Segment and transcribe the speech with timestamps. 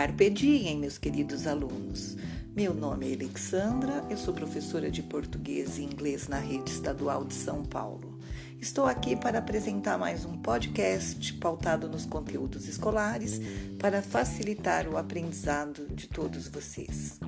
[0.00, 2.16] Carpe diem, meus queridos alunos.
[2.56, 7.34] Meu nome é Alexandra, eu sou professora de português e inglês na rede estadual de
[7.34, 8.18] São Paulo.
[8.58, 13.42] Estou aqui para apresentar mais um podcast pautado nos conteúdos escolares
[13.78, 17.20] para facilitar o aprendizado de todos vocês.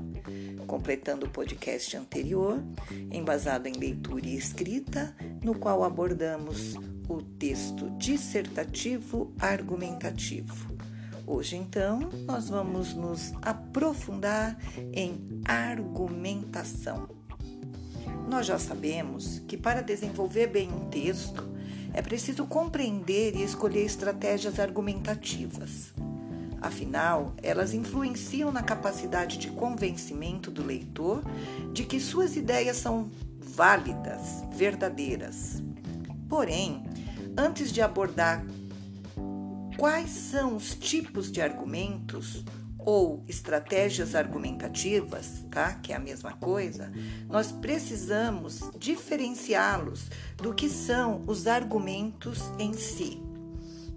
[0.67, 2.59] Completando o podcast anterior,
[3.11, 5.15] embasado em leitura e escrita,
[5.45, 6.75] no qual abordamos
[7.07, 10.72] o texto dissertativo argumentativo.
[11.35, 14.55] Hoje, então, nós vamos nos aprofundar
[14.93, 17.09] em argumentação.
[18.29, 21.49] Nós já sabemos que para desenvolver bem um texto
[21.95, 25.95] é preciso compreender e escolher estratégias argumentativas.
[26.61, 31.23] Afinal, elas influenciam na capacidade de convencimento do leitor
[31.73, 35.63] de que suas ideias são válidas, verdadeiras.
[36.29, 36.85] Porém,
[37.39, 38.45] antes de abordar
[39.77, 42.45] quais são os tipos de argumentos
[42.85, 45.75] ou estratégias argumentativas, tá?
[45.75, 46.93] Que é a mesma coisa,
[47.29, 53.23] nós precisamos diferenciá-los do que são os argumentos em si.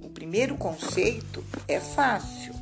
[0.02, 2.54] O primeiro conceito é fácil.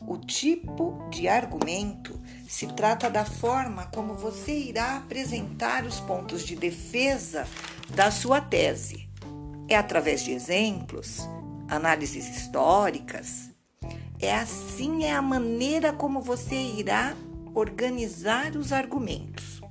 [0.00, 6.56] O tipo de argumento se trata da forma como você irá apresentar os pontos de
[6.56, 7.46] defesa
[7.94, 9.08] da sua tese.
[9.68, 11.20] É através de exemplos,
[11.72, 13.50] análises históricas.
[14.20, 17.16] É assim é a maneira como você irá
[17.54, 19.62] organizar os argumentos.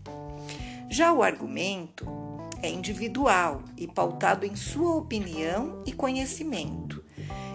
[0.89, 2.07] Já o argumento
[2.61, 7.03] é individual e pautado em sua opinião e conhecimento.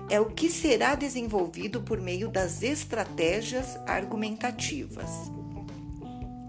[0.08, 5.10] É o que será desenvolvido por meio das estratégias argumentativas.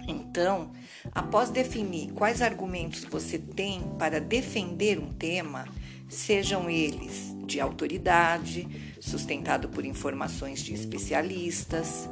[0.08, 0.72] Então,
[1.14, 5.68] após definir quais argumentos você tem para defender um tema,
[6.08, 8.68] sejam eles de autoridade,
[9.00, 12.08] sustentado por informações de especialistas,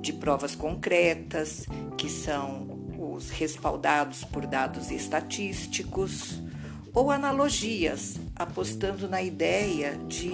[0.00, 1.66] de provas concretas,
[1.96, 6.42] que são os respaldados por dados estatísticos,
[6.92, 10.30] ou analogias, apostando na ideia de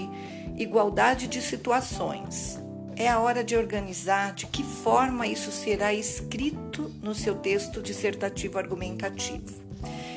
[0.57, 2.59] igualdade de situações.
[2.97, 8.59] É a hora de organizar de que forma isso será escrito no seu texto dissertativo
[8.59, 9.55] argumentativo.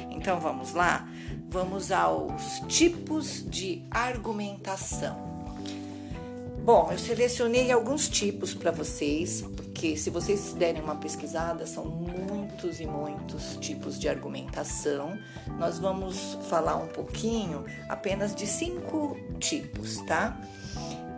[0.10, 1.08] Então vamos lá?
[1.52, 5.18] Vamos aos tipos de argumentação.
[6.64, 12.80] Bom, eu selecionei alguns tipos para vocês, porque se vocês derem uma pesquisada, são muitos
[12.80, 15.20] e muitos tipos de argumentação.
[15.60, 20.40] Nós vamos falar um pouquinho apenas de cinco tipos, tá?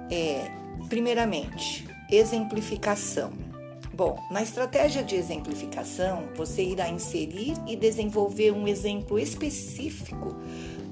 [0.09, 0.49] É,
[0.89, 3.52] primeiramente, exemplificação.
[3.93, 10.35] Bom, na estratégia de exemplificação, você irá inserir e desenvolver um exemplo específico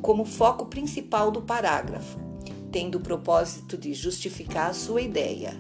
[0.04, 2.20] como foco principal do parágrafo,
[2.72, 5.52] tendo o propósito de justificar a sua ideia.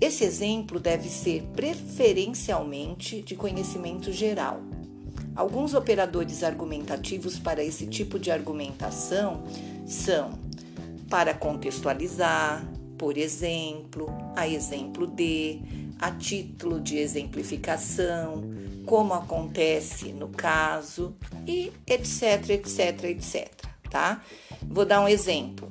[0.00, 4.60] Esse exemplo deve ser preferencialmente de conhecimento geral.
[5.34, 9.42] Alguns operadores argumentativos para esse tipo de argumentação
[9.84, 10.38] são
[11.10, 12.64] para contextualizar,
[12.98, 15.60] por exemplo, a exemplo de,
[15.98, 18.44] a título de exemplificação,
[18.84, 21.14] como acontece no caso
[21.46, 23.50] e etc, etc, etc,
[23.90, 24.22] tá?
[24.62, 25.70] Vou dar um exemplo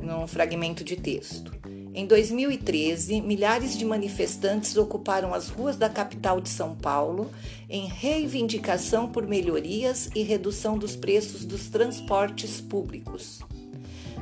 [0.00, 1.52] num fragmento de texto.
[1.92, 7.30] Em 2013, milhares de manifestantes ocuparam as ruas da capital de São Paulo
[7.68, 13.40] em reivindicação por melhorias e redução dos preços dos transportes públicos.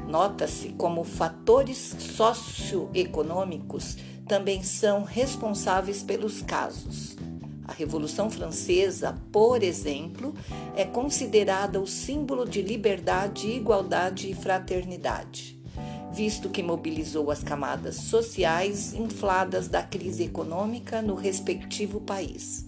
[0.09, 7.15] Nota-se como fatores socioeconômicos também são responsáveis pelos casos.
[7.67, 10.33] A Revolução Francesa, por exemplo,
[10.75, 15.61] é considerada o símbolo de liberdade, igualdade e fraternidade,
[16.11, 22.67] visto que mobilizou as camadas sociais infladas da crise econômica no respectivo país.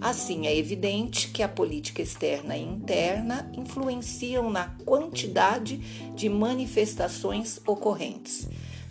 [0.00, 5.76] Assim, é evidente que a política externa e interna influenciam na quantidade
[6.14, 8.48] de manifestações ocorrentes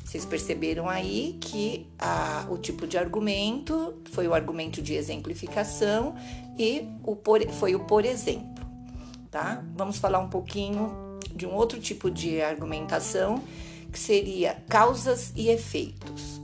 [0.09, 6.15] vocês perceberam aí que a, o tipo de argumento foi o argumento de exemplificação
[6.57, 8.65] e o por, foi o por exemplo,
[9.29, 9.63] tá?
[9.75, 13.43] Vamos falar um pouquinho de um outro tipo de argumentação
[13.91, 16.41] que seria causas e efeitos.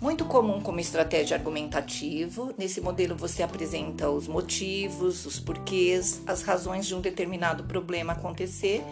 [0.00, 6.86] Muito comum como estratégia argumentativa, nesse modelo você apresenta os motivos, os porquês, as razões
[6.86, 8.82] de um determinado problema acontecer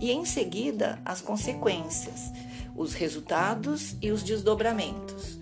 [0.00, 2.32] e em seguida as consequências
[2.76, 5.35] os resultados e os desdobramentos.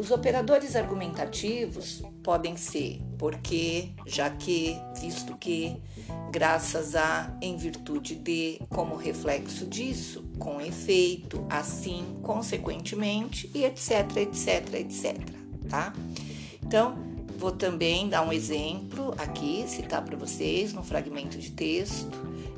[0.00, 5.76] Os operadores argumentativos podem ser porque, já que, visto que,
[6.32, 14.74] graças a, em virtude de, como reflexo disso, com efeito, assim, consequentemente e etc, etc,
[14.76, 15.18] etc,
[15.68, 15.92] tá?
[16.62, 16.94] Então,
[17.36, 22.10] vou também dar um exemplo aqui, citar para vocês no fragmento de texto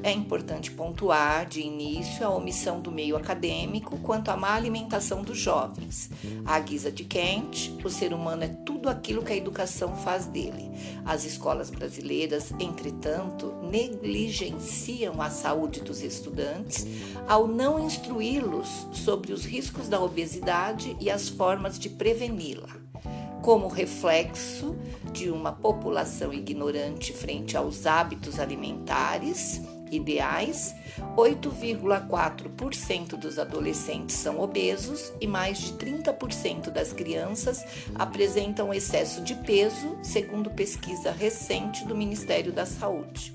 [0.02, 5.38] é importante pontuar de início a omissão do meio acadêmico quanto à má alimentação dos
[5.38, 6.10] jovens.
[6.44, 10.70] À guisa de Kent, o ser humano é tudo aquilo que a educação faz dele.
[11.04, 16.86] As escolas brasileiras, entretanto, negligenciam a saúde dos estudantes
[17.28, 22.82] ao não instruí-los sobre os riscos da obesidade e as formas de preveni-la
[23.42, 24.76] como reflexo
[25.12, 29.60] de uma população ignorante frente aos hábitos alimentares
[29.92, 30.74] ideais,
[31.16, 39.98] 8,4% dos adolescentes são obesos e mais de 30% das crianças apresentam excesso de peso,
[40.02, 43.34] segundo pesquisa recente do Ministério da Saúde.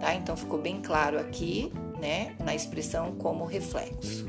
[0.00, 0.14] Tá?
[0.14, 4.26] Então ficou bem claro aqui, né, na expressão como reflexo,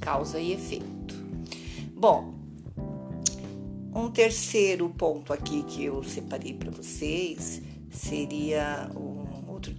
[0.00, 1.14] causa e efeito.
[1.94, 2.34] Bom,
[3.94, 7.60] um terceiro ponto aqui que eu separei para vocês
[7.90, 9.11] seria o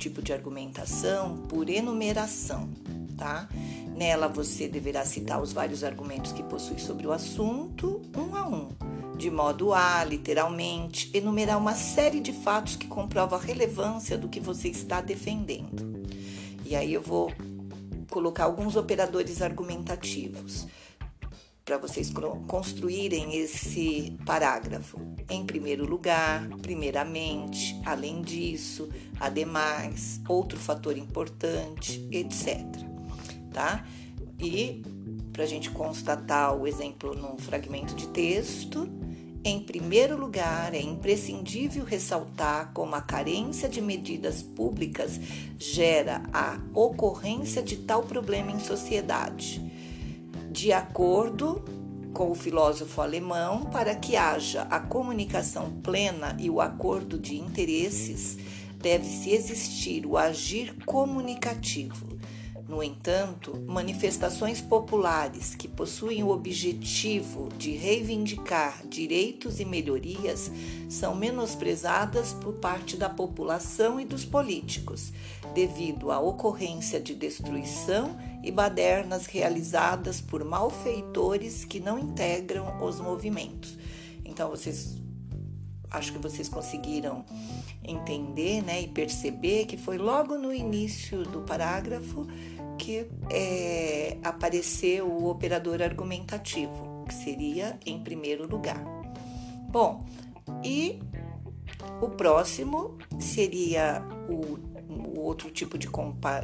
[0.04, 2.70] tipo de argumentação por enumeração,
[3.18, 3.48] tá?
[3.96, 8.68] Nela você deverá citar os vários argumentos que possui sobre o assunto, um a um,
[9.16, 14.42] de modo a, literalmente, enumerar uma série de fatos que comprovam a relevância do que
[14.42, 16.04] você está defendendo.
[16.66, 17.32] E aí eu vou
[18.10, 20.68] colocar alguns operadores argumentativos
[21.66, 22.12] para vocês
[22.48, 25.00] construírem esse parágrafo.
[25.30, 28.90] Em primeiro lugar, primeiramente, além disso,
[29.20, 32.60] ademais, outro fator importante, etc.
[33.54, 33.86] Tá?
[34.40, 34.82] E
[35.32, 38.90] para a gente constatar o exemplo num fragmento de texto,
[39.46, 45.20] em primeiro lugar, é imprescindível ressaltar como a carência de medidas públicas
[45.58, 49.73] gera a ocorrência de tal problema em sociedade
[50.54, 51.66] de acordo
[52.14, 58.38] com o filósofo alemão, para que haja a comunicação plena e o acordo de interesses,
[58.78, 62.06] deve-se existir o agir comunicativo.
[62.74, 70.50] No entanto, manifestações populares que possuem o objetivo de reivindicar direitos e melhorias
[70.90, 75.14] são menosprezadas por parte da população e dos políticos,
[75.54, 83.78] devido à ocorrência de destruição e badernas realizadas por malfeitores que não integram os movimentos.
[84.26, 84.98] Então, vocês
[85.94, 87.24] acho que vocês conseguiram
[87.84, 92.28] entender né, e perceber que foi logo no início do parágrafo
[92.78, 98.84] que é, apareceu o operador argumentativo, que seria em primeiro lugar.
[99.70, 100.06] Bom,
[100.64, 101.00] e
[102.02, 104.60] o próximo seria o,
[104.90, 105.88] o outro tipo de,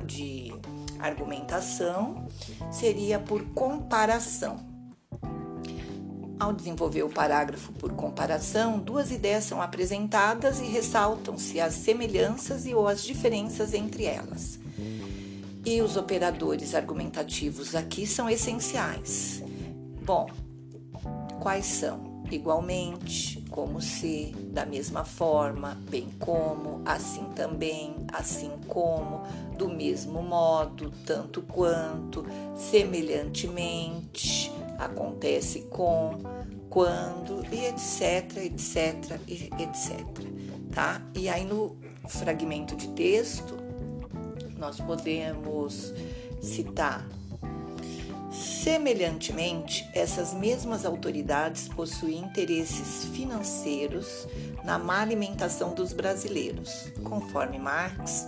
[0.06, 0.54] de
[1.00, 2.28] argumentação
[2.72, 4.68] seria por comparação.
[6.40, 12.74] Ao desenvolver o parágrafo por comparação, duas ideias são apresentadas e ressaltam-se as semelhanças e
[12.74, 14.58] ou as diferenças entre elas.
[15.66, 19.44] E os operadores argumentativos aqui são essenciais.
[20.04, 20.28] Bom,
[21.40, 22.24] quais são?
[22.32, 29.24] Igualmente, como se, da mesma forma, bem como, assim também, assim como,
[29.58, 36.20] do mesmo modo, tanto quanto, semelhantemente, acontece com,
[36.70, 40.06] quando, e etc, etc, etc,
[40.72, 41.02] tá?
[41.16, 41.76] E aí no
[42.08, 43.58] fragmento de texto,
[44.60, 45.94] nós podemos
[46.42, 47.08] citar
[48.32, 54.28] Semelhantemente, essas mesmas autoridades possuem interesses financeiros
[54.64, 56.92] na má alimentação dos brasileiros.
[57.04, 58.28] Conforme Marx,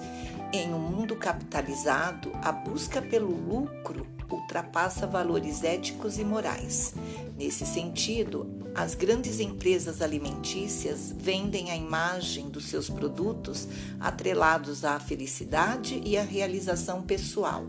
[0.52, 6.96] em um mundo capitalizado, a busca pelo lucro ultrapassa valores éticos e morais.
[7.38, 13.68] Nesse sentido, as grandes empresas alimentícias vendem a imagem dos seus produtos
[14.00, 17.66] atrelados à felicidade e à realização pessoal,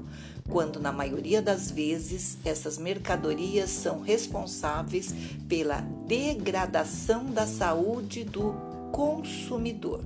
[0.49, 5.12] quando na maioria das vezes essas mercadorias são responsáveis
[5.49, 8.52] pela degradação da saúde do
[8.92, 10.04] consumidor.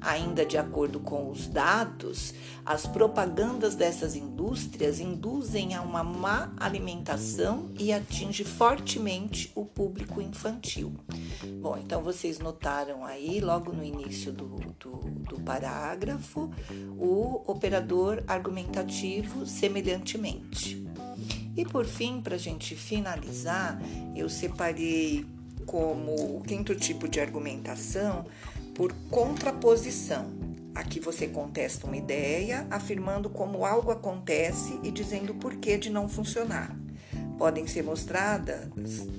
[0.00, 2.32] Ainda de acordo com os dados,
[2.64, 10.94] as propagandas dessas indústrias induzem a uma má alimentação e atinge fortemente o público infantil.
[11.60, 14.46] Bom, então vocês notaram aí, logo no início do,
[14.78, 14.96] do,
[15.28, 16.50] do parágrafo,
[16.98, 20.82] o operador argumentativo semelhantemente.
[21.56, 23.80] E por fim, para a gente finalizar,
[24.16, 25.26] eu separei
[25.66, 28.24] como o quinto tipo de argumentação
[28.74, 30.30] por contraposição.
[30.74, 36.08] Aqui você contesta uma ideia, afirmando como algo acontece e dizendo o porquê de não
[36.08, 36.76] funcionar.
[37.36, 38.68] Podem ser mostradas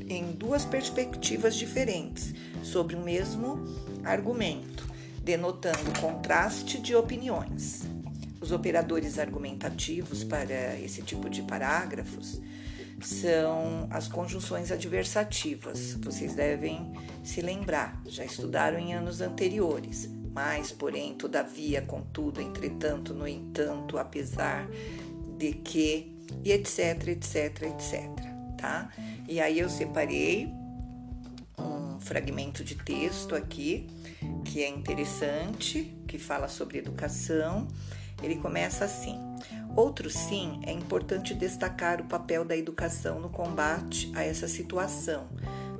[0.07, 3.63] em duas perspectivas diferentes sobre o mesmo
[4.03, 4.87] argumento,
[5.23, 7.81] denotando contraste de opiniões.
[8.39, 12.41] Os operadores argumentativos para esse tipo de parágrafos
[13.01, 15.95] são as conjunções adversativas.
[15.95, 16.93] Vocês devem
[17.23, 20.09] se lembrar, já estudaram em anos anteriores.
[20.33, 24.67] Mas, porém, todavia, contudo, entretanto, no entanto, apesar
[25.37, 28.09] de que, e etc, etc, etc,
[28.57, 28.89] tá?
[29.27, 30.49] E aí eu separei
[31.57, 33.87] um fragmento de texto aqui
[34.45, 37.67] que é interessante, que fala sobre educação
[38.21, 39.19] ele começa assim:
[39.75, 45.29] Outro sim, é importante destacar o papel da educação no combate a essa situação,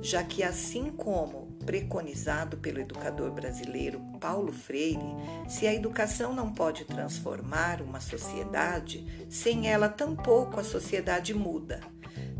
[0.00, 5.14] já que, assim como preconizado pelo educador brasileiro Paulo Freire,
[5.46, 11.80] se a educação não pode transformar uma sociedade, sem ela tampouco a sociedade muda.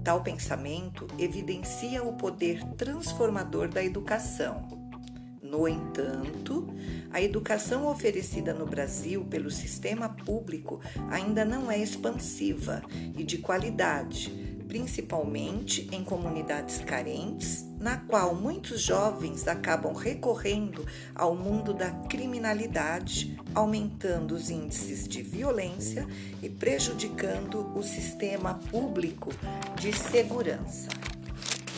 [0.03, 4.82] Tal pensamento evidencia o poder transformador da educação
[5.53, 6.67] no entanto,
[7.11, 10.81] a educação oferecida no Brasil pelo sistema público
[11.11, 12.83] ainda não é expansiva
[13.15, 14.31] e de qualidade,
[14.67, 24.35] principalmente em comunidades carentes, na qual muitos jovens acabam recorrendo ao mundo da criminalidade, aumentando
[24.35, 26.09] os índices de violência
[26.43, 29.29] e prejudicando o sistema público
[29.79, 30.89] de segurança.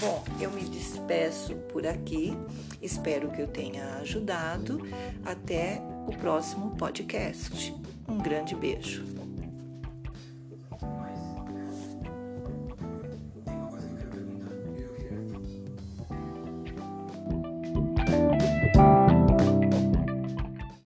[0.05, 2.37] Bom, eu me despeço por aqui.
[2.83, 4.87] Espero que eu tenha ajudado.
[5.25, 7.75] Até o próximo podcast.
[8.07, 9.24] Um grande beijo.